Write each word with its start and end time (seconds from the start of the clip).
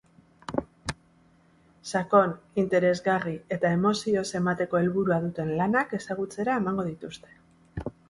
Sakon, 1.91 2.33
interesgarri 2.63 3.35
eta 3.59 3.75
emozioz 3.79 4.27
emateko 4.43 4.83
helburua 4.83 5.23
duten 5.29 5.57
lanak 5.63 5.97
ezagutzera 6.03 6.61
emango 6.65 6.93
dituzte. 6.93 7.41